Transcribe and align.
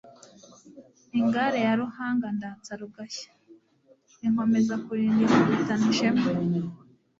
Ingare 1.19 1.57
ya 1.65 1.73
Ruhanga 1.81 2.27
ndatsa 2.37 2.71
rugashya. 2.81 3.31
Inkomeza 4.25 4.73
kulinda 4.85 5.21
ikubitana 5.25 5.85
ishema 5.93 6.23